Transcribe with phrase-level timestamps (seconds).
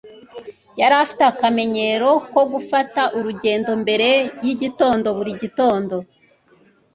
[0.79, 4.09] yari afite akamenyero ko gufata urugendo mbere
[4.45, 5.95] yigitondo buri gitondo